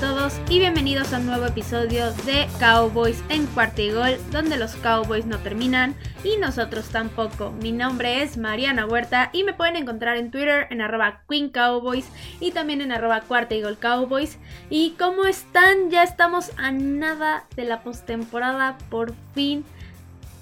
[0.00, 4.76] Todos y bienvenidos a un nuevo episodio de Cowboys en cuarto y gol, donde los
[4.76, 7.50] Cowboys no terminan y nosotros tampoco.
[7.62, 12.06] Mi nombre es Mariana Huerta y me pueden encontrar en Twitter en arroba Queen Cowboys
[12.40, 14.36] y también en arroba cuarta y Cowboys.
[14.68, 15.90] ¿Y cómo están?
[15.90, 19.64] Ya estamos a nada de la postemporada, por fin.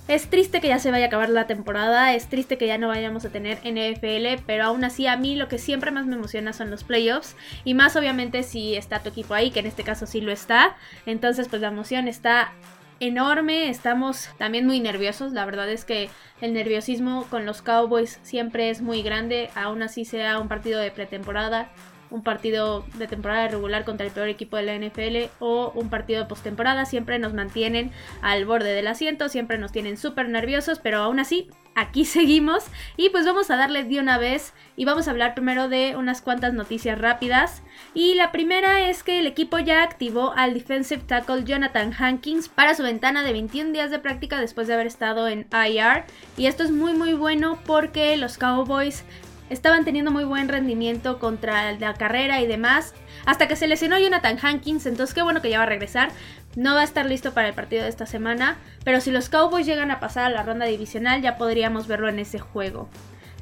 [0.07, 2.89] Es triste que ya se vaya a acabar la temporada, es triste que ya no
[2.89, 6.53] vayamos a tener NFL, pero aún así a mí lo que siempre más me emociona
[6.53, 10.07] son los playoffs y más obviamente si está tu equipo ahí, que en este caso
[10.07, 10.77] sí lo está.
[11.07, 12.53] Entonces pues la emoción está
[13.01, 16.11] enorme, estamos también muy nerviosos, la verdad es que
[16.43, 20.91] el nerviosismo con los Cowboys siempre es muy grande, aún así sea un partido de
[20.91, 21.71] pretemporada
[22.11, 26.21] un partido de temporada regular contra el peor equipo de la NFL o un partido
[26.21, 26.85] de postemporada.
[26.85, 27.91] Siempre nos mantienen
[28.23, 32.65] al borde del asiento, siempre nos tienen súper nerviosos, pero aún así aquí seguimos.
[32.97, 36.21] Y pues vamos a darle de una vez y vamos a hablar primero de unas
[36.21, 37.63] cuantas noticias rápidas.
[37.95, 42.75] Y la primera es que el equipo ya activó al defensive tackle Jonathan Hankins para
[42.75, 46.05] su ventana de 21 días de práctica después de haber estado en IR
[46.37, 49.05] y esto es muy muy bueno porque los Cowboys
[49.51, 52.95] estaban teniendo muy buen rendimiento contra la carrera y demás.
[53.27, 56.11] Hasta que se lesionó Jonathan Hankins, entonces qué bueno que ya va a regresar.
[56.57, 59.67] No va a estar listo para el partido de esta semana, pero si los Cowboys
[59.67, 62.89] llegan a pasar a la ronda divisional ya podríamos verlo en ese juego.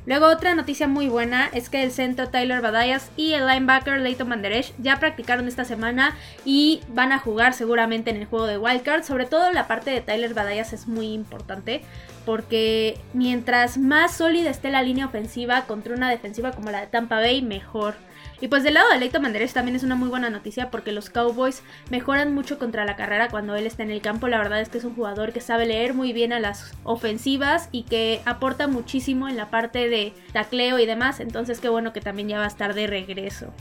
[0.05, 4.28] Luego otra noticia muy buena es que el centro Tyler Badayas y el linebacker Leighton
[4.28, 9.05] Manderesh ya practicaron esta semana y van a jugar seguramente en el juego de Wildcard.
[9.05, 11.83] Sobre todo la parte de Tyler Badayas es muy importante
[12.24, 17.16] porque mientras más sólida esté la línea ofensiva contra una defensiva como la de Tampa
[17.16, 17.94] Bay, mejor.
[18.42, 21.10] Y pues del lado de Leito Manderés también es una muy buena noticia porque los
[21.10, 24.26] Cowboys mejoran mucho contra la carrera cuando él está en el campo.
[24.26, 27.68] La verdad es que es un jugador que sabe leer muy bien a las ofensivas
[27.70, 31.20] y que aporta muchísimo en la parte de tacleo y demás.
[31.20, 33.52] Entonces qué bueno que también ya va a estar de regreso.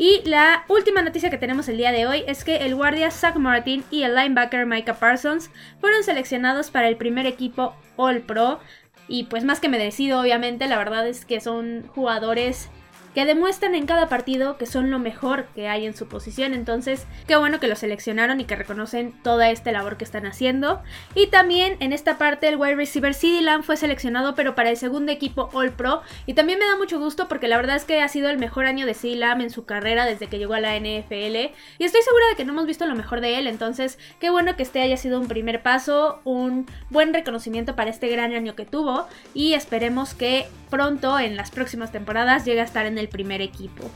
[0.00, 3.36] Y la última noticia que tenemos el día de hoy es que el guardia Zach
[3.36, 8.60] Martin y el linebacker Micah Parsons fueron seleccionados para el primer equipo All Pro.
[9.08, 12.70] Y pues más que merecido, obviamente, la verdad es que son jugadores
[13.14, 16.54] que demuestran en cada partido que son lo mejor que hay en su posición.
[16.54, 20.80] Entonces, qué bueno que lo seleccionaron y que reconocen toda esta labor que están haciendo.
[21.14, 24.76] Y también en esta parte el wide receiver CD Lamb fue seleccionado, pero para el
[24.76, 26.02] segundo equipo All Pro.
[26.26, 28.66] Y también me da mucho gusto porque la verdad es que ha sido el mejor
[28.66, 31.52] año de CD Lamb en su carrera desde que llegó a la NFL.
[31.78, 33.46] Y estoy segura de que no hemos visto lo mejor de él.
[33.46, 38.08] Entonces, qué bueno que este haya sido un primer paso, un buen reconocimiento para este
[38.08, 39.06] gran año que tuvo.
[39.34, 43.90] Y esperemos que pronto en las próximas temporadas llegue a estar en el primer equipo.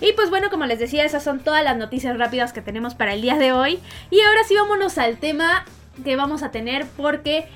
[0.00, 3.14] Y pues bueno, como les decía, esas son todas las noticias rápidas que tenemos para
[3.14, 3.78] el día de hoy.
[4.10, 5.64] Y ahora sí vámonos al tema
[6.02, 7.46] que vamos a tener porque,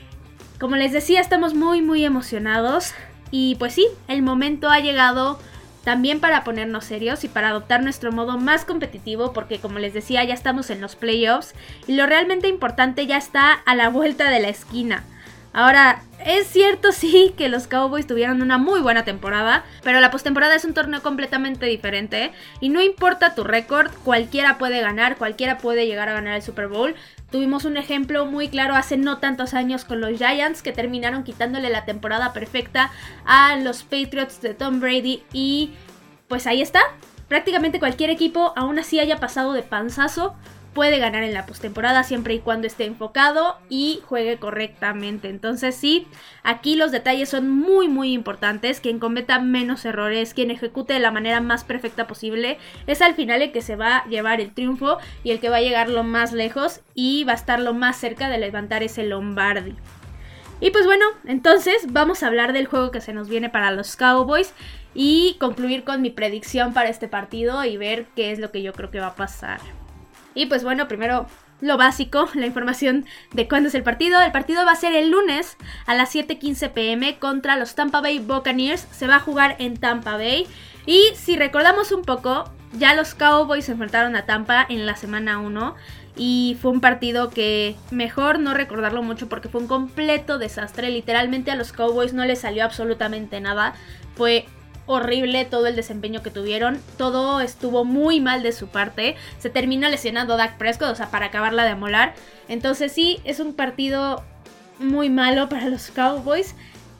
[0.60, 2.92] como les decía, estamos muy muy emocionados.
[3.30, 5.38] Y pues sí, el momento ha llegado
[5.84, 10.24] también para ponernos serios y para adoptar nuestro modo más competitivo porque como les decía
[10.24, 11.54] ya estamos en los playoffs
[11.86, 15.04] y lo realmente importante ya está a la vuelta de la esquina.
[15.54, 20.56] Ahora, es cierto sí que los Cowboys tuvieron una muy buena temporada, pero la postemporada
[20.56, 25.86] es un torneo completamente diferente y no importa tu récord, cualquiera puede ganar, cualquiera puede
[25.86, 26.96] llegar a ganar el Super Bowl.
[27.30, 31.70] Tuvimos un ejemplo muy claro hace no tantos años con los Giants que terminaron quitándole
[31.70, 32.90] la temporada perfecta
[33.24, 35.72] a los Patriots de Tom Brady y
[36.26, 36.80] pues ahí está.
[37.28, 40.34] Prácticamente cualquier equipo, aún así haya pasado de panzazo,
[40.74, 45.28] puede ganar en la postemporada siempre y cuando esté enfocado y juegue correctamente.
[45.28, 46.06] Entonces sí,
[46.42, 48.80] aquí los detalles son muy muy importantes.
[48.80, 53.40] Quien cometa menos errores, quien ejecute de la manera más perfecta posible, es al final
[53.40, 56.02] el que se va a llevar el triunfo y el que va a llegar lo
[56.02, 59.74] más lejos y va a estar lo más cerca de levantar ese Lombardi.
[60.60, 63.96] Y pues bueno, entonces vamos a hablar del juego que se nos viene para los
[63.96, 64.54] Cowboys
[64.94, 68.72] y concluir con mi predicción para este partido y ver qué es lo que yo
[68.72, 69.60] creo que va a pasar.
[70.34, 71.26] Y pues bueno, primero
[71.60, 74.20] lo básico, la información de cuándo es el partido.
[74.20, 78.18] El partido va a ser el lunes a las 7:15 pm contra los Tampa Bay
[78.18, 78.86] Buccaneers.
[78.90, 80.46] Se va a jugar en Tampa Bay.
[80.86, 85.38] Y si recordamos un poco, ya los Cowboys se enfrentaron a Tampa en la semana
[85.38, 85.74] 1
[86.16, 90.90] y fue un partido que mejor no recordarlo mucho porque fue un completo desastre.
[90.90, 93.74] Literalmente a los Cowboys no les salió absolutamente nada.
[94.14, 94.46] Fue
[94.86, 96.80] horrible todo el desempeño que tuvieron.
[96.96, 99.16] Todo estuvo muy mal de su parte.
[99.38, 102.14] Se terminó lesionando Dak Prescott, o sea, para acabarla de amolar.
[102.48, 104.22] Entonces sí, es un partido
[104.78, 106.54] muy malo para los Cowboys.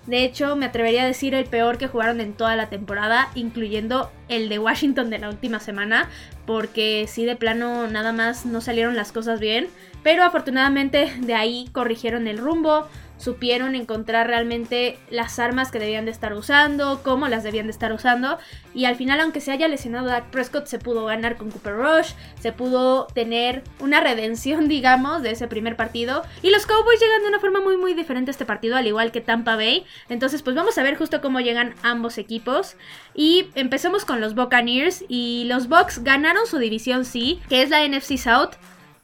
[0.07, 4.11] De hecho, me atrevería a decir el peor que jugaron en toda la temporada, incluyendo
[4.29, 6.11] el de Washington de la última semana,
[6.45, 9.69] porque sí de plano nada más no salieron las cosas bien,
[10.03, 12.87] pero afortunadamente de ahí corrigieron el rumbo,
[13.25, 17.91] supieron encontrar realmente las armas que debían de estar usando, cómo las debían de estar
[17.91, 18.39] usando.
[18.75, 22.13] Y al final, aunque se haya lesionado Dak Prescott, se pudo ganar con Cooper Rush,
[22.41, 26.23] se pudo tener una redención, digamos, de ese primer partido.
[26.43, 29.11] Y los Cowboys llegan de una forma muy, muy diferente a este partido, al igual
[29.11, 29.87] que Tampa Bay.
[30.11, 32.77] Entonces, pues vamos a ver justo cómo llegan ambos equipos.
[33.15, 35.03] Y empecemos con los Buccaneers.
[35.09, 38.57] Y los Bucks ganaron su división, sí, que es la NFC South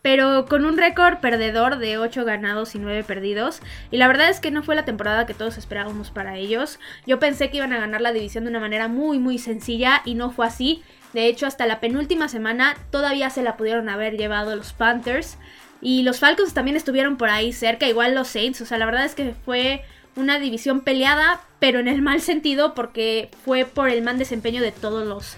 [0.02, 3.60] pero con un récord perdedor de 8 ganados y 9 perdidos.
[3.90, 6.78] Y la verdad es que no fue la temporada que todos esperábamos para ellos.
[7.06, 10.14] Yo pensé que iban a ganar la división de una manera muy muy sencilla y
[10.14, 10.82] no fue así.
[11.12, 15.36] De hecho, hasta la penúltima semana todavía se la pudieron haber llevado los Panthers.
[15.82, 18.60] Y los Falcons también estuvieron por ahí cerca, igual los Saints.
[18.60, 19.82] O sea, la verdad es que fue
[20.16, 24.72] una división peleada, pero en el mal sentido porque fue por el mal desempeño de
[24.72, 25.36] todos los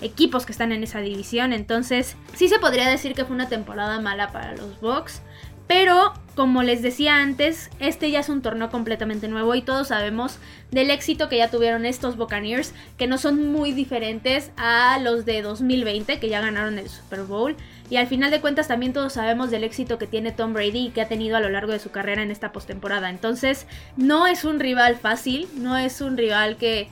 [0.00, 1.52] equipos que están en esa división.
[1.52, 5.22] Entonces, sí se podría decir que fue una temporada mala para los Bucks.
[5.70, 10.38] Pero, como les decía antes, este ya es un torneo completamente nuevo y todos sabemos
[10.72, 15.42] del éxito que ya tuvieron estos Buccaneers, que no son muy diferentes a los de
[15.42, 17.54] 2020, que ya ganaron el Super Bowl.
[17.88, 20.90] Y al final de cuentas también todos sabemos del éxito que tiene Tom Brady y
[20.90, 23.08] que ha tenido a lo largo de su carrera en esta postemporada.
[23.08, 26.88] Entonces, no es un rival fácil, no es un rival que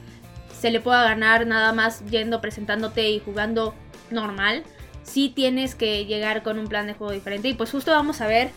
[0.59, 3.75] se le pueda ganar nada más yendo, presentándote y jugando
[4.11, 4.65] normal.
[5.03, 7.49] Si tienes que llegar con un plan de juego diferente.
[7.49, 8.51] Y pues justo vamos a ver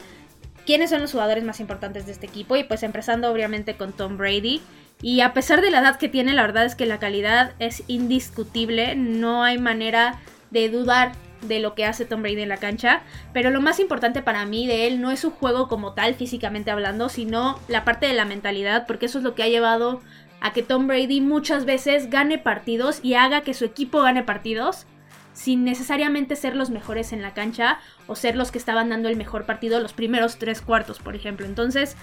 [0.66, 2.56] quiénes son los jugadores más importantes de este equipo.
[2.56, 4.62] Y pues empezando obviamente con Tom Brady.
[5.02, 7.84] Y a pesar de la edad que tiene, la verdad es que la calidad es
[7.88, 8.96] indiscutible.
[8.96, 10.20] No hay manera
[10.50, 13.02] de dudar de lo que hace Tom Brady en la cancha.
[13.34, 16.72] Pero lo más importante para mí de él no es su juego como tal, físicamente
[16.72, 20.02] hablando, sino la parte de la mentalidad, porque eso es lo que ha llevado
[20.42, 24.86] a que Tom Brady muchas veces gane partidos y haga que su equipo gane partidos
[25.34, 29.16] sin necesariamente ser los mejores en la cancha o ser los que estaban dando el
[29.16, 31.46] mejor partido los primeros tres cuartos, por ejemplo.
[31.46, 31.96] Entonces,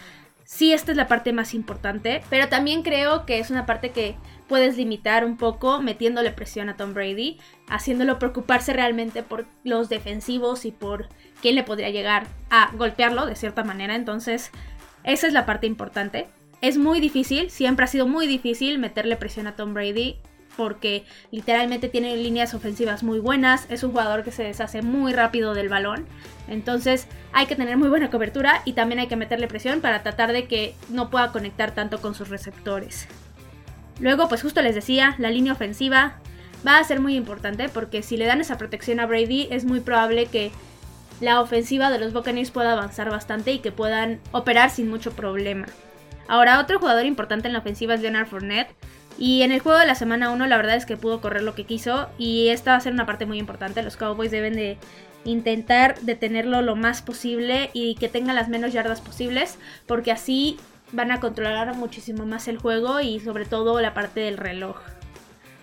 [0.44, 4.16] sí, esta es la parte más importante, pero también creo que es una parte que
[4.48, 7.38] puedes limitar un poco metiéndole presión a Tom Brady,
[7.68, 11.08] haciéndolo preocuparse realmente por los defensivos y por
[11.42, 13.94] quién le podría llegar a golpearlo de cierta manera.
[13.94, 14.50] Entonces,
[15.04, 16.28] esa es la parte importante.
[16.60, 20.16] Es muy difícil, siempre ha sido muy difícil meterle presión a Tom Brady
[20.56, 25.54] porque literalmente tiene líneas ofensivas muy buenas, es un jugador que se deshace muy rápido
[25.54, 26.04] del balón,
[26.48, 30.32] entonces hay que tener muy buena cobertura y también hay que meterle presión para tratar
[30.32, 33.06] de que no pueda conectar tanto con sus receptores.
[34.00, 36.18] Luego, pues justo les decía, la línea ofensiva
[36.66, 39.78] va a ser muy importante porque si le dan esa protección a Brady es muy
[39.78, 40.50] probable que
[41.20, 45.66] la ofensiva de los Buccaneers pueda avanzar bastante y que puedan operar sin mucho problema.
[46.28, 48.74] Ahora, otro jugador importante en la ofensiva es Leonard Fournette.
[49.18, 51.56] Y en el juego de la semana 1 la verdad es que pudo correr lo
[51.56, 53.82] que quiso y esta va a ser una parte muy importante.
[53.82, 54.78] Los Cowboys deben de
[55.24, 60.56] intentar detenerlo lo más posible y que tenga las menos yardas posibles porque así
[60.92, 64.76] van a controlar muchísimo más el juego y sobre todo la parte del reloj.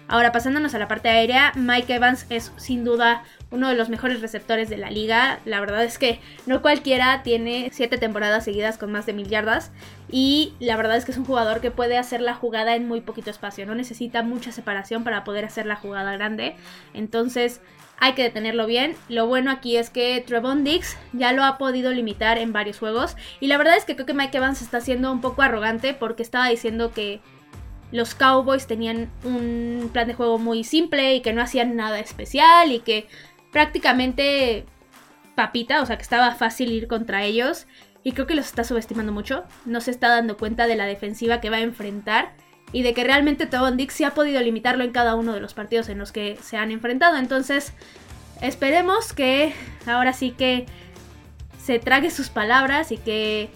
[0.07, 4.22] Ahora pasándonos a la parte aérea, Mike Evans es sin duda uno de los mejores
[4.22, 5.40] receptores de la liga.
[5.46, 9.72] La verdad es que no cualquiera tiene siete temporadas seguidas con más de mil yardas.
[10.12, 13.02] Y la verdad es que es un jugador que puede hacer la jugada en muy
[13.02, 13.66] poquito espacio.
[13.66, 16.56] No necesita mucha separación para poder hacer la jugada grande.
[16.94, 17.62] Entonces
[17.98, 18.96] hay que detenerlo bien.
[19.10, 23.15] Lo bueno aquí es que Trevon Dix ya lo ha podido limitar en varios juegos.
[23.39, 26.22] Y la verdad es que creo que Mike Evans está siendo un poco arrogante porque
[26.22, 27.22] estaba diciendo que
[27.96, 32.72] los Cowboys tenían un plan de juego muy simple y que no hacían nada especial
[32.72, 33.08] y que
[33.52, 34.66] prácticamente
[35.36, 37.68] papita, o sea que estaba fácil ir contra ellos.
[38.04, 39.46] Y creo que los está subestimando mucho.
[39.66, 42.34] No se está dando cuenta de la defensiva que va a enfrentar.
[42.72, 45.54] Y de que realmente Tobon Dix sí ha podido limitarlo en cada uno de los
[45.54, 47.18] partidos en los que se han enfrentado.
[47.18, 47.74] Entonces,
[48.42, 49.54] esperemos que
[49.88, 50.66] ahora sí que
[51.64, 53.50] se trague sus palabras y que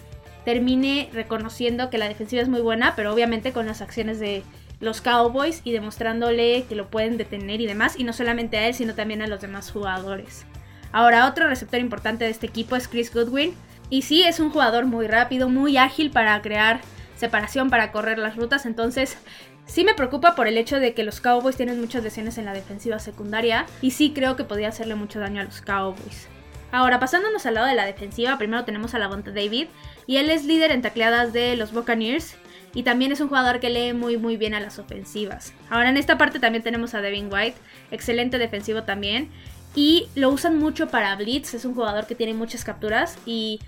[0.46, 4.44] termine reconociendo que la defensiva es muy buena, pero obviamente con las acciones de
[4.80, 8.74] los Cowboys y demostrándole que lo pueden detener y demás, y no solamente a él,
[8.74, 10.46] sino también a los demás jugadores.
[10.92, 13.54] Ahora, otro receptor importante de este equipo es Chris Goodwin,
[13.90, 16.80] y sí, es un jugador muy rápido, muy ágil para crear
[17.16, 19.18] separación, para correr las rutas, entonces
[19.66, 22.54] sí me preocupa por el hecho de que los Cowboys tienen muchas lesiones en la
[22.54, 26.28] defensiva secundaria, y sí creo que podría hacerle mucho daño a los Cowboys.
[26.72, 29.68] Ahora, pasándonos al lado de la defensiva, primero tenemos a Lavonte David,
[30.06, 32.36] y él es líder en tacleadas de los Buccaneers,
[32.74, 35.54] y también es un jugador que lee muy muy bien a las ofensivas.
[35.70, 37.58] Ahora en esta parte también tenemos a Devin White,
[37.90, 39.30] excelente defensivo también,
[39.76, 43.60] y lo usan mucho para blitz, es un jugador que tiene muchas capturas y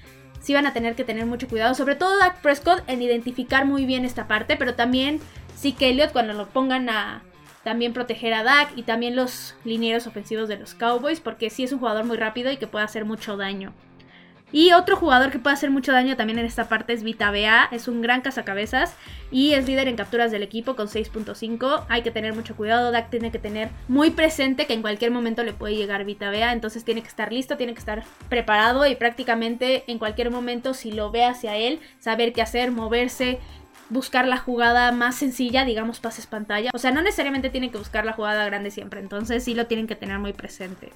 [0.41, 3.86] sí van a tener que tener mucho cuidado, sobre todo Dak Prescott en identificar muy
[3.86, 5.20] bien esta parte, pero también
[5.55, 7.24] sí que Elliot cuando lo pongan a
[7.63, 11.72] también proteger a Dak y también los linieros ofensivos de los Cowboys, porque sí es
[11.72, 13.74] un jugador muy rápido y que puede hacer mucho daño.
[14.53, 17.70] Y otro jugador que puede hacer mucho daño también en esta parte es Vita Bea.
[17.72, 18.96] Es un gran cazacabezas
[19.32, 21.86] y es líder en capturas del equipo con 6.5.
[21.88, 22.91] Hay que tener mucho cuidado.
[22.91, 26.51] Dak tiene que tener muy presente que en cualquier momento le puede llegar Vita Bea.
[26.51, 30.91] Entonces tiene que estar listo, tiene que estar preparado y prácticamente en cualquier momento, si
[30.91, 33.39] lo ve hacia él, saber qué hacer, moverse,
[33.91, 36.71] buscar la jugada más sencilla, digamos pases pantalla.
[36.74, 39.86] O sea, no necesariamente tienen que buscar la jugada grande siempre, entonces sí lo tienen
[39.86, 40.91] que tener muy presente.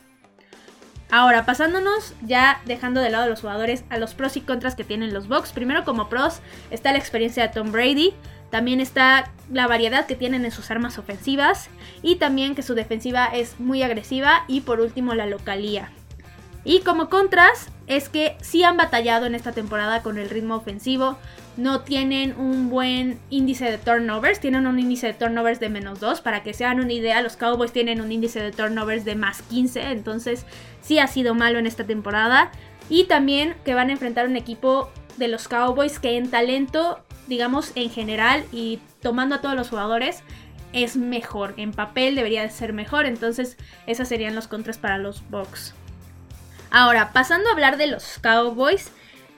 [1.11, 4.83] Ahora, pasándonos ya dejando de lado a los jugadores a los pros y contras que
[4.83, 5.51] tienen los Bucks.
[5.51, 6.39] Primero como pros
[6.71, 8.13] está la experiencia de Tom Brady.
[8.49, 11.69] También está la variedad que tienen en sus armas ofensivas.
[12.01, 14.45] Y también que su defensiva es muy agresiva.
[14.47, 15.91] Y por último la localía.
[16.65, 21.17] Y como contras es que sí han batallado en esta temporada con el ritmo ofensivo.
[21.57, 24.39] No tienen un buen índice de turnovers.
[24.39, 26.21] Tienen un índice de turnovers de menos 2.
[26.21, 29.43] Para que se hagan una idea, los Cowboys tienen un índice de turnovers de más
[29.43, 29.91] 15.
[29.91, 30.45] Entonces
[30.81, 32.51] sí ha sido malo en esta temporada.
[32.89, 37.71] Y también que van a enfrentar un equipo de los Cowboys que en talento, digamos
[37.75, 40.23] en general y tomando a todos los jugadores,
[40.73, 41.53] es mejor.
[41.57, 43.05] En papel debería de ser mejor.
[43.05, 43.55] Entonces,
[43.85, 45.75] esos serían los contras para los Bucks.
[46.71, 48.91] Ahora, pasando a hablar de los Cowboys.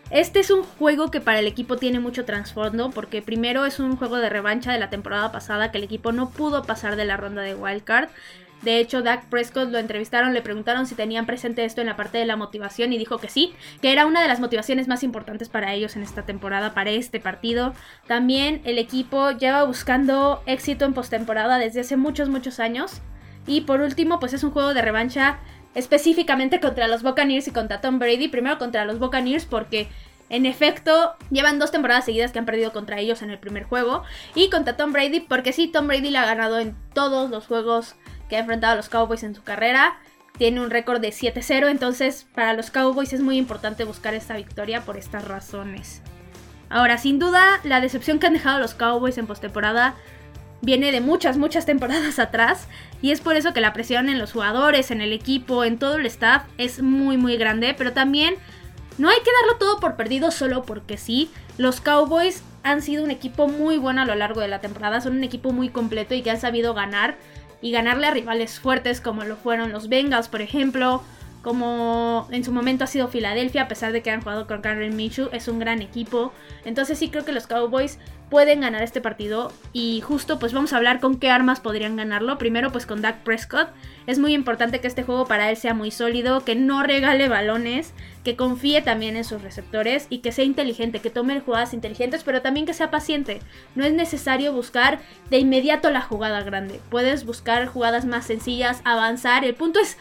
[0.09, 3.97] Este es un juego que para el equipo tiene mucho trasfondo porque primero es un
[3.97, 7.17] juego de revancha de la temporada pasada que el equipo no pudo pasar de la
[7.17, 8.07] ronda de wildcard.
[8.61, 12.17] De hecho, Dak Prescott lo entrevistaron, le preguntaron si tenían presente esto en la parte
[12.17, 15.49] de la motivación y dijo que sí, que era una de las motivaciones más importantes
[15.49, 17.73] para ellos en esta temporada, para este partido.
[18.07, 23.01] También el equipo lleva buscando éxito en postemporada desde hace muchos, muchos años.
[23.45, 25.39] Y por último, pues es un juego de revancha
[25.77, 28.27] específicamente contra los Buccaneers y contra Tom Brady.
[28.27, 29.87] Primero contra los Buccaneers porque
[30.29, 34.03] en efecto, llevan dos temporadas seguidas que han perdido contra ellos en el primer juego.
[34.35, 37.95] Y contra Tom Brady, porque sí, Tom Brady le ha ganado en todos los juegos
[38.27, 39.99] que ha enfrentado a los Cowboys en su carrera.
[40.37, 44.81] Tiene un récord de 7-0, entonces para los Cowboys es muy importante buscar esta victoria
[44.81, 46.01] por estas razones.
[46.69, 49.95] Ahora, sin duda, la decepción que han dejado los Cowboys en postemporada
[50.61, 52.67] viene de muchas, muchas temporadas atrás.
[53.01, 55.95] Y es por eso que la presión en los jugadores, en el equipo, en todo
[55.95, 57.75] el staff es muy, muy grande.
[57.77, 58.35] Pero también
[58.97, 61.29] no hay que darlo todo por perdido solo porque sí.
[61.57, 65.01] Los Cowboys han sido un equipo muy bueno a lo largo de la temporada.
[65.01, 67.17] Son un equipo muy completo y que han sabido ganar.
[67.59, 71.03] Y ganarle a rivales fuertes como lo fueron los Bengals, por ejemplo
[71.47, 74.93] como en su momento ha sido Filadelfia, a pesar de que han jugado con Karen
[74.97, 76.33] Minshew, es un gran equipo.
[76.65, 77.99] Entonces sí creo que los Cowboys
[78.29, 82.37] pueden ganar este partido y justo pues vamos a hablar con qué armas podrían ganarlo.
[82.37, 83.69] Primero pues con Dak Prescott.
[84.07, 87.93] Es muy importante que este juego para él sea muy sólido, que no regale balones,
[88.25, 92.41] que confíe también en sus receptores y que sea inteligente, que tome jugadas inteligentes, pero
[92.41, 93.39] también que sea paciente.
[93.73, 94.99] No es necesario buscar
[95.29, 96.81] de inmediato la jugada grande.
[96.89, 99.45] Puedes buscar jugadas más sencillas, avanzar.
[99.45, 99.97] El punto es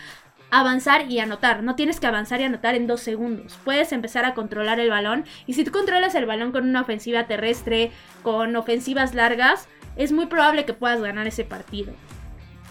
[0.51, 1.63] avanzar y anotar.
[1.63, 3.59] No tienes que avanzar y anotar en dos segundos.
[3.65, 5.25] Puedes empezar a controlar el balón.
[5.47, 7.91] Y si tú controlas el balón con una ofensiva terrestre,
[8.23, 11.93] con ofensivas largas, es muy probable que puedas ganar ese partido.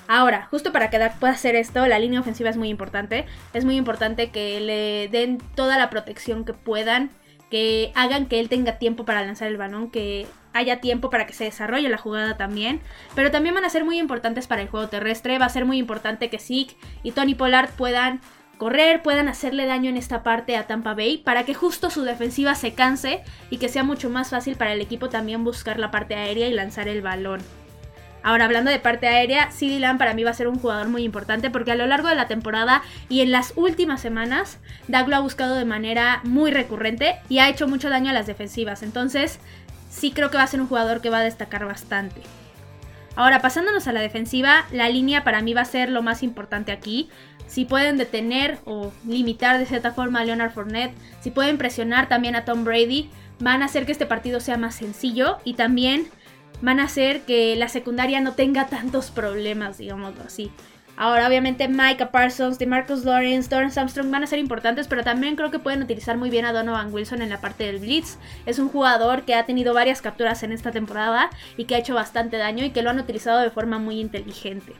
[0.07, 3.25] Ahora, justo para que pueda hacer esto, la línea ofensiva es muy importante.
[3.53, 7.09] Es muy importante que le den toda la protección que puedan
[7.55, 11.31] que hagan que él tenga tiempo para lanzar el balón, que haya tiempo para que
[11.31, 12.81] se desarrolle la jugada también.
[13.15, 15.39] Pero también van a ser muy importantes para el juego terrestre.
[15.39, 18.19] Va a ser muy importante que Zeke y Tony Pollard puedan
[18.57, 22.55] correr, puedan hacerle daño en esta parte a Tampa Bay para que justo su defensiva
[22.55, 26.15] se canse y que sea mucho más fácil para el equipo también buscar la parte
[26.15, 27.39] aérea y lanzar el balón.
[28.25, 31.51] Ahora, hablando de parte aérea, CD para mí va a ser un jugador muy importante
[31.51, 35.19] porque a lo largo de la temporada y en las últimas semanas, Doug lo ha
[35.19, 38.81] buscado de manera muy recurrente y ha hecho mucho daño a las defensivas.
[38.81, 39.37] Entonces,
[39.91, 42.19] sí creo que va a ser un jugador que va a destacar bastante.
[43.15, 46.71] Ahora, pasándonos a la defensiva, la línea para mí va a ser lo más importante
[46.71, 47.09] aquí.
[47.45, 52.35] Si pueden detener o limitar de cierta forma a Leonard Fournette, si pueden presionar también
[52.35, 56.07] a Tom Brady, van a hacer que este partido sea más sencillo y también
[56.61, 60.51] van a hacer que la secundaria no tenga tantos problemas, digámoslo así.
[60.97, 65.51] Ahora, obviamente, Micah Parsons, DeMarcus Lawrence, Dorrance Armstrong van a ser importantes, pero también creo
[65.51, 68.17] que pueden utilizar muy bien a Donovan Wilson en la parte del Blitz.
[68.45, 71.95] Es un jugador que ha tenido varias capturas en esta temporada y que ha hecho
[71.95, 74.71] bastante daño y que lo han utilizado de forma muy inteligente.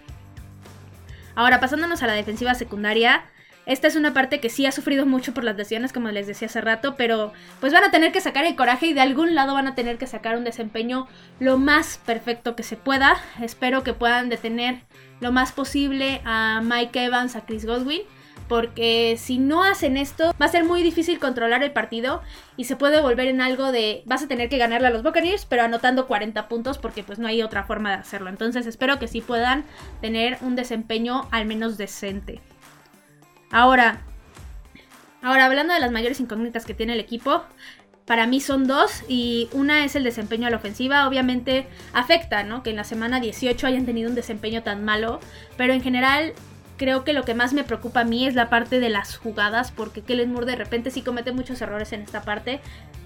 [1.35, 3.25] Ahora, pasándonos a la defensiva secundaria,
[3.65, 6.47] esta es una parte que sí ha sufrido mucho por las lesiones, como les decía
[6.47, 9.53] hace rato, pero pues van a tener que sacar el coraje y de algún lado
[9.53, 11.07] van a tener que sacar un desempeño
[11.39, 13.17] lo más perfecto que se pueda.
[13.41, 14.81] Espero que puedan detener
[15.19, 18.01] lo más posible a Mike Evans, a Chris Godwin.
[18.47, 22.21] Porque si no hacen esto, va a ser muy difícil controlar el partido
[22.57, 25.45] y se puede volver en algo de vas a tener que ganarle a los Buccaneers,
[25.45, 28.29] pero anotando 40 puntos porque pues no hay otra forma de hacerlo.
[28.29, 29.65] Entonces espero que sí puedan
[29.99, 32.39] tener un desempeño al menos decente.
[33.55, 34.01] Ahora,
[35.21, 37.41] Ahora, hablando de las mayores incógnitas que tiene el equipo,
[38.05, 41.07] para mí son dos y una es el desempeño a la ofensiva.
[41.07, 42.63] Obviamente afecta, ¿no?
[42.63, 45.21] Que en la semana 18 hayan tenido un desempeño tan malo,
[45.55, 46.33] pero en general
[46.77, 49.71] creo que lo que más me preocupa a mí es la parte de las jugadas,
[49.71, 52.59] porque Kellen Moore de repente sí comete muchos errores en esta parte.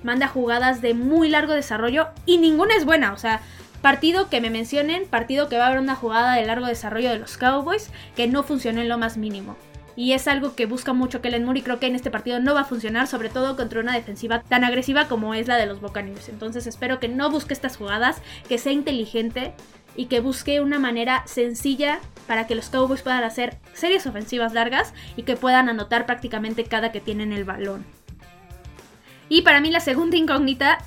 [0.03, 3.39] Manda jugadas de muy largo desarrollo y ninguna es buena, o sea,
[3.83, 7.19] partido que me mencionen, partido que va a haber una jugada de largo desarrollo de
[7.19, 9.55] los Cowboys que no funcionó en lo más mínimo
[9.99, 12.53] y es algo que busca mucho Kellen Moore y creo que en este partido no
[12.53, 15.81] va a funcionar, sobre todo contra una defensiva tan agresiva como es la de los
[15.81, 16.29] Buccaneers.
[16.29, 19.53] Entonces espero que no busque estas jugadas, que sea inteligente
[19.97, 24.93] y que busque una manera sencilla para que los Cowboys puedan hacer series ofensivas largas
[25.17, 27.85] y que puedan anotar prácticamente cada que tienen el balón.
[29.27, 30.77] Y para mí la segunda incógnita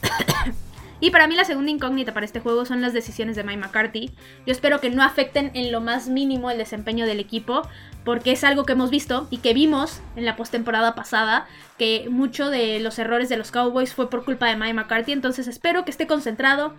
[1.02, 4.12] Y para mí la segunda incógnita para este juego son las decisiones de Mike McCarthy.
[4.46, 7.62] Yo espero que no afecten en lo más mínimo el desempeño del equipo,
[8.04, 12.50] porque es algo que hemos visto y que vimos en la postemporada pasada, que mucho
[12.50, 15.10] de los errores de los Cowboys fue por culpa de Mike McCarthy.
[15.10, 16.72] Entonces espero que esté concentrado,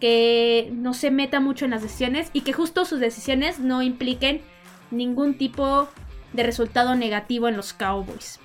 [0.00, 4.42] que no se meta mucho en las decisiones y que justo sus decisiones no impliquen
[4.90, 5.88] ningún tipo
[6.32, 8.40] de resultado negativo en los Cowboys.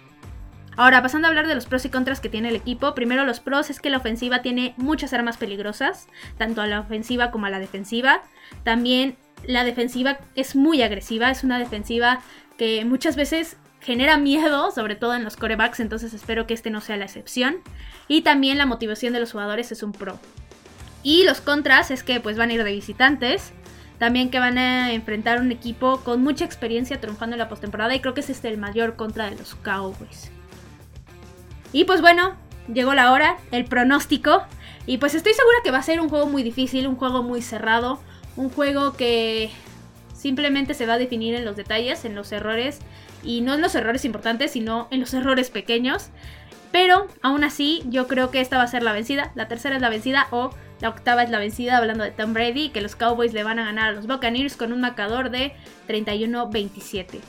[0.76, 3.40] Ahora, pasando a hablar de los pros y contras que tiene el equipo, primero los
[3.40, 7.50] pros es que la ofensiva tiene muchas armas peligrosas, tanto a la ofensiva como a
[7.50, 8.22] la defensiva.
[8.64, 9.16] También
[9.46, 12.22] la defensiva es muy agresiva, es una defensiva
[12.58, 16.82] que muchas veces genera miedo, sobre todo en los corebacks, entonces espero que este no
[16.82, 17.58] sea la excepción.
[18.08, 20.20] Y también la motivación de los jugadores es un pro.
[21.04, 23.52] Y los contras es que pues van a ir de visitantes,
[24.00, 28.00] también que van a enfrentar un equipo con mucha experiencia triunfando en la postemporada y
[28.00, 30.32] creo que es este el mayor contra de los Cowboys.
[31.74, 32.36] Y pues bueno,
[32.74, 34.44] llegó la hora, el pronóstico.
[34.86, 37.42] Y pues estoy segura que va a ser un juego muy difícil, un juego muy
[37.42, 38.00] cerrado,
[38.36, 39.50] un juego que
[40.14, 42.80] simplemente se va a definir en los detalles, en los errores,
[43.24, 46.10] y no en los errores importantes, sino en los errores pequeños.
[46.72, 49.82] Pero aún así, yo creo que esta va a ser la vencida, la tercera es
[49.82, 50.50] la vencida o
[50.82, 53.66] la octava es la vencida, hablando de Tom Brady, que los Cowboys le van a
[53.66, 55.54] ganar a los Buccaneers con un marcador de
[55.88, 57.20] 31-27.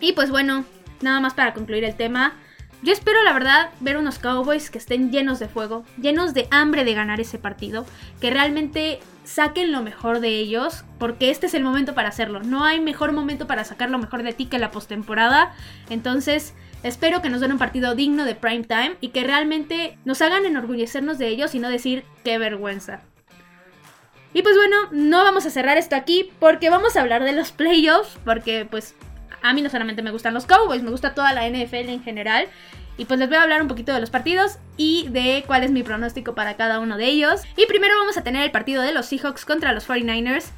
[0.00, 0.64] Y pues bueno,
[1.00, 2.34] nada más para concluir el tema.
[2.82, 6.84] Yo espero, la verdad, ver unos Cowboys que estén llenos de fuego, llenos de hambre
[6.84, 7.84] de ganar ese partido,
[8.22, 12.42] que realmente saquen lo mejor de ellos, porque este es el momento para hacerlo.
[12.42, 15.54] No hay mejor momento para sacar lo mejor de ti que la postemporada.
[15.90, 20.22] Entonces, espero que nos den un partido digno de prime time y que realmente nos
[20.22, 23.02] hagan enorgullecernos de ellos y no decir qué vergüenza.
[24.32, 27.52] Y pues bueno, no vamos a cerrar esto aquí porque vamos a hablar de los
[27.52, 28.94] playoffs, porque pues
[29.42, 32.48] a mí no solamente me gustan los Cowboys, me gusta toda la NFL en general.
[32.96, 35.70] Y pues les voy a hablar un poquito de los partidos y de cuál es
[35.70, 37.40] mi pronóstico para cada uno de ellos.
[37.56, 40.50] Y primero vamos a tener el partido de los Seahawks contra los 49ers.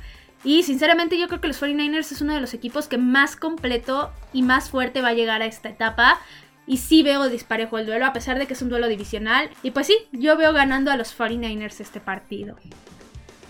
[0.44, 4.10] Y sinceramente yo creo que los 49ers es uno de los equipos que más completo
[4.32, 6.20] y más fuerte va a llegar a esta etapa.
[6.66, 9.50] Y sí veo disparejo el duelo, a pesar de que es un duelo divisional.
[9.62, 12.56] Y pues sí, yo veo ganando a los 49ers este partido.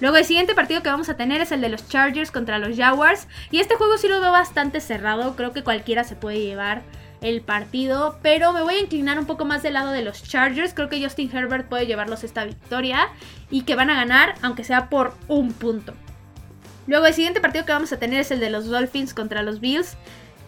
[0.00, 2.76] Luego el siguiente partido que vamos a tener es el de los Chargers contra los
[2.76, 3.28] Jaguars.
[3.50, 5.37] Y este juego sí lo veo bastante cerrado.
[5.37, 6.83] Creo que cualquiera se puede llevar
[7.20, 8.18] el partido.
[8.22, 10.74] Pero me voy a inclinar un poco más del lado de los Chargers.
[10.74, 13.09] Creo que Justin Herbert puede llevarlos esta victoria.
[13.50, 15.94] Y que van a ganar, aunque sea por un punto.
[16.87, 19.61] Luego el siguiente partido que vamos a tener es el de los Dolphins contra los
[19.61, 19.96] Bills.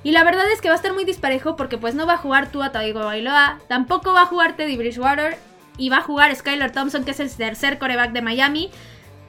[0.05, 2.19] Y la verdad es que va a estar muy disparejo porque pues no va a
[2.19, 5.39] jugar Tua Bailoa, tampoco va a jugar Teddy Bridgewater
[5.79, 8.71] y va a jugar Skylar Thompson que es el tercer coreback de Miami.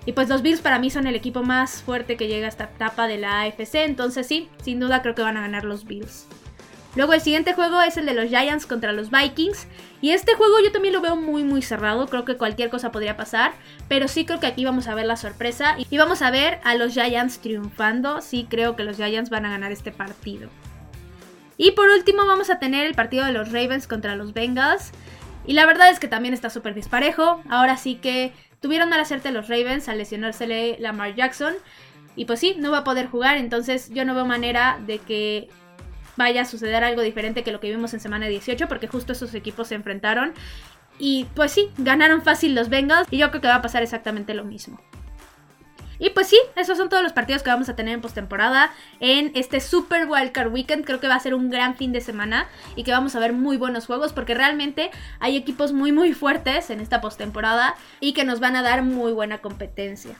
[0.05, 2.65] Y pues los Bills para mí son el equipo más fuerte que llega a esta
[2.65, 3.75] etapa de la AFC.
[3.85, 6.27] Entonces sí, sin duda creo que van a ganar los Bills.
[6.95, 9.67] Luego el siguiente juego es el de los Giants contra los Vikings.
[10.01, 12.07] Y este juego yo también lo veo muy muy cerrado.
[12.07, 13.53] Creo que cualquier cosa podría pasar.
[13.89, 15.75] Pero sí creo que aquí vamos a ver la sorpresa.
[15.89, 18.21] Y vamos a ver a los Giants triunfando.
[18.21, 20.49] Sí creo que los Giants van a ganar este partido.
[21.57, 24.91] Y por último vamos a tener el partido de los Ravens contra los Bengals.
[25.47, 27.41] Y la verdad es que también está súper disparejo.
[27.49, 31.53] Ahora sí que Tuvieron mala suerte los Ravens al lesionársele Lamar Jackson.
[32.15, 33.37] Y pues sí, no va a poder jugar.
[33.37, 35.49] Entonces yo no veo manera de que
[36.17, 38.67] vaya a suceder algo diferente que lo que vimos en semana 18.
[38.67, 40.33] Porque justo esos equipos se enfrentaron.
[40.97, 43.07] Y pues sí, ganaron fácil los Bengals.
[43.11, 44.79] Y yo creo que va a pasar exactamente lo mismo.
[45.99, 49.31] Y pues sí, esos son todos los partidos que vamos a tener en postemporada en
[49.35, 50.85] este Super Wildcard Weekend.
[50.85, 53.33] Creo que va a ser un gran fin de semana y que vamos a ver
[53.33, 58.25] muy buenos juegos porque realmente hay equipos muy muy fuertes en esta postemporada y que
[58.25, 60.15] nos van a dar muy buena competencia.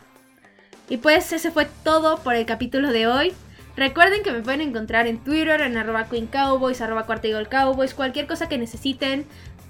[0.90, 3.34] Y pues ese fue todo por el capítulo de hoy.
[3.76, 8.48] Recuerden que me pueden encontrar en Twitter, en arroba Queen Cowboys, arroba Cowboys, cualquier cosa
[8.48, 9.26] que necesiten.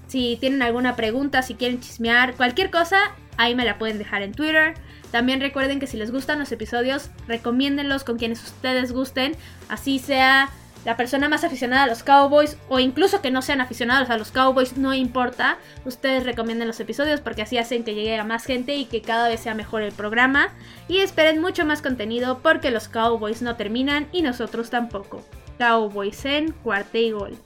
[0.06, 2.98] Si tienen alguna pregunta, si quieren chismear, cualquier cosa,
[3.36, 4.74] ahí me la pueden dejar en Twitter.
[5.10, 9.36] También recuerden que si les gustan los episodios, recomiéndenlos con quienes ustedes gusten,
[9.68, 10.50] así sea
[10.86, 14.30] la persona más aficionada a los Cowboys o incluso que no sean aficionados a los
[14.30, 15.58] Cowboys, no importa.
[15.84, 19.28] Ustedes recomienden los episodios porque así hacen que llegue a más gente y que cada
[19.28, 20.50] vez sea mejor el programa.
[20.86, 25.24] Y esperen mucho más contenido porque los Cowboys no terminan y nosotros tampoco.
[25.58, 27.36] Cowboys en cuarta y gol.